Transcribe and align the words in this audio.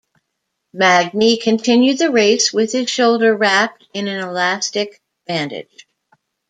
Magni 0.73 1.37
continued 1.37 1.99
the 1.99 2.09
race 2.09 2.51
with 2.51 2.71
his 2.71 2.89
shoulder 2.89 3.35
wrapped 3.37 3.85
in 3.93 4.07
an 4.07 4.27
elastic 4.27 4.99
bandage. 5.27 5.85